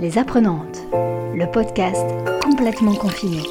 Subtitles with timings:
[0.00, 0.86] Les apprenantes,
[1.34, 2.06] le podcast
[2.40, 3.42] complètement confiné.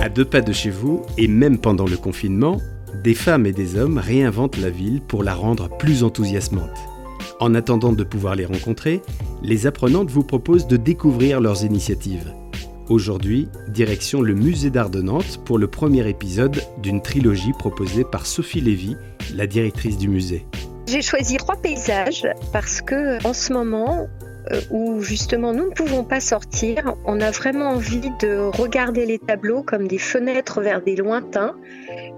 [0.00, 2.56] À deux pas de chez vous, et même pendant le confinement,
[3.04, 6.70] des femmes et des hommes réinventent la ville pour la rendre plus enthousiasmante.
[7.38, 9.02] En attendant de pouvoir les rencontrer,
[9.42, 12.32] les apprenantes vous proposent de découvrir leurs initiatives.
[12.88, 18.24] Aujourd'hui, direction le musée d'art de Nantes pour le premier épisode d'une trilogie proposée par
[18.24, 18.96] Sophie Lévy,
[19.34, 20.46] la directrice du musée.
[20.90, 24.08] J'ai choisi trois paysages parce que en ce moment,
[24.50, 29.20] euh, où justement nous ne pouvons pas sortir, on a vraiment envie de regarder les
[29.20, 31.54] tableaux comme des fenêtres vers des lointains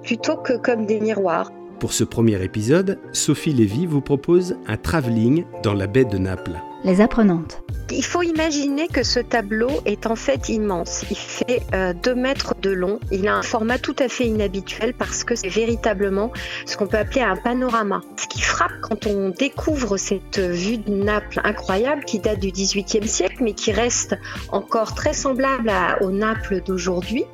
[0.02, 1.52] plutôt que comme des miroirs.
[1.80, 6.58] Pour ce premier épisode, Sophie Lévy vous propose un travelling dans la baie de Naples.
[6.82, 7.62] Les apprenantes.
[7.94, 11.04] Il faut imaginer que ce tableau est en fait immense.
[11.10, 12.98] Il fait 2 euh, mètres de long.
[13.10, 16.32] Il a un format tout à fait inhabituel parce que c'est véritablement
[16.64, 18.00] ce qu'on peut appeler un panorama.
[18.16, 23.06] Ce qui frappe quand on découvre cette vue de Naples incroyable qui date du XVIIIe
[23.06, 24.16] siècle mais qui reste
[24.48, 27.24] encore très semblable au Naples d'aujourd'hui,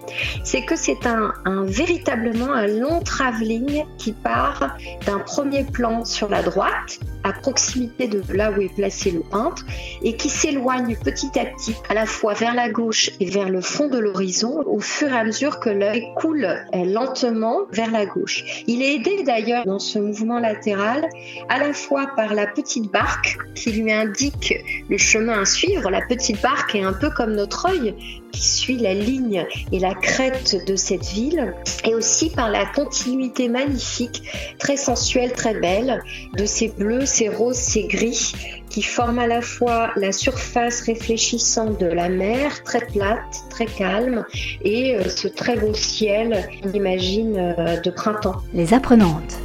[0.42, 6.28] c'est que c'est un, un, véritablement un long travelling qui part d'un premier plan sur
[6.28, 9.64] la droite à proximité de là où est placé le peintre
[10.02, 13.60] et qui s'éloigne petit à petit à la fois vers la gauche et vers le
[13.60, 18.06] fond de l'horizon au fur et à mesure que l'œil coule euh, lentement vers la
[18.06, 18.62] gauche.
[18.66, 21.08] Il est aidé d'ailleurs dans ce mouvement latéral
[21.48, 24.54] à la fois par la petite barque qui lui indique
[24.88, 25.90] le chemin à suivre.
[25.90, 27.94] La petite barque est un peu comme notre œil
[28.32, 33.48] qui suit la ligne et la crête de cette ville, et aussi par la continuité
[33.48, 34.22] magnifique,
[34.58, 36.02] très sensuelle, très belle,
[36.36, 38.32] de ces bleus, ces roses, ces gris,
[38.68, 44.24] qui forment à la fois la surface réfléchissante de la mer, très plate, très calme,
[44.62, 48.36] et euh, ce très beau ciel, on imagine, euh, de printemps.
[48.52, 49.38] Les apprenantes,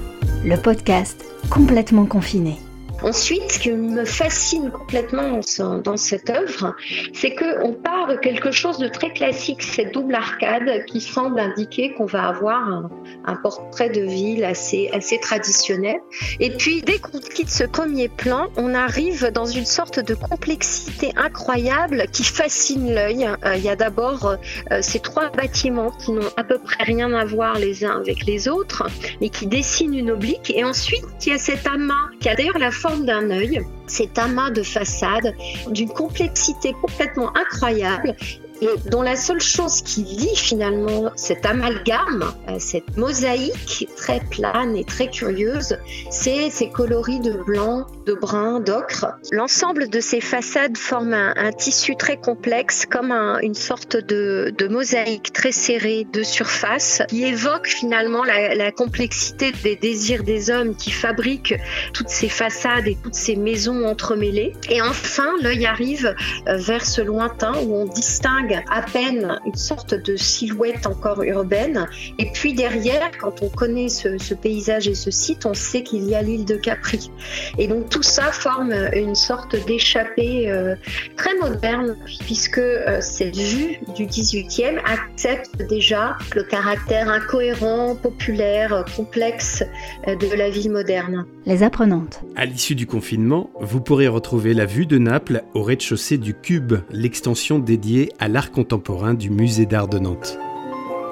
[0.44, 2.58] le podcast complètement confiné.
[3.04, 5.42] Ensuite, ce qui me fascine complètement
[5.84, 6.74] dans cette œuvre,
[7.14, 11.94] c'est qu'on part de quelque chose de très classique, cette double arcade qui semble indiquer
[11.94, 12.90] qu'on va avoir
[13.26, 14.90] un, portrait de ville assez,
[15.22, 15.98] traditionnel.
[16.40, 21.12] Et puis, dès qu'on quitte ce premier plan, on arrive dans une sorte de complexité
[21.18, 23.28] incroyable qui fascine l'œil.
[23.46, 24.38] Euh, il y a d'abord
[24.72, 28.26] euh, ces trois bâtiments qui n'ont à peu près rien à voir les uns avec
[28.26, 28.88] les autres,
[29.20, 30.54] mais qui dessinent une oblique.
[30.56, 34.18] Et ensuite, il y a cet amas qui a d'ailleurs la forme d'un œil, cet
[34.18, 35.34] amas de façades
[35.70, 38.16] d'une complexité complètement incroyable
[38.62, 44.76] et dont la seule chose qui lie finalement cet amalgame, euh, cette mosaïque très plane
[44.76, 45.78] et très curieuse,
[46.10, 49.08] c'est ces coloris de blanc, de brun, d'ocre.
[49.32, 55.52] L'ensemble de ces façades forme un, tissu très complexe, comme une sorte de, mosaïque très
[55.52, 61.56] serrée de surface, qui évoque finalement la, complexité des désirs des hommes qui fabriquent
[61.94, 64.54] toutes ces façades et toutes ces maisons entremêlées.
[64.70, 66.16] Et enfin, l'œil arrive
[66.48, 71.88] euh, vers ce lointain où on distingue à peine une sorte de silhouette encore urbaine.
[72.20, 76.16] Et puis derrière, quand on connaît ce, paysage et ce site, on sait qu'il y
[76.16, 77.12] a l'île de Capri.
[77.58, 80.76] Et donc tout ça forme une sorte d'échappée euh,
[81.18, 81.96] très moderne,
[82.26, 89.64] puisque euh, cette vue du 18e accepte déjà le caractère incohérent, populaire, complexe
[90.08, 91.26] euh, de la ville moderne.
[91.46, 92.22] Les apprenantes.
[92.36, 96.74] À l'issue du confinement, vous pourrez retrouver la vue de Naples au rez-de-chaussée du Cube,
[96.92, 100.40] l'extension dédiée à l'art contemporain du Musée d'art de Nantes.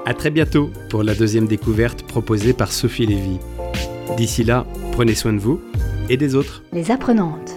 [0.07, 3.37] A très bientôt pour la deuxième découverte proposée par Sophie Lévy.
[4.17, 5.61] D'ici là, prenez soin de vous
[6.09, 6.63] et des autres.
[6.73, 7.51] Les apprenantes,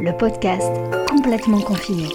[0.00, 0.72] le podcast
[1.08, 2.08] complètement confiné.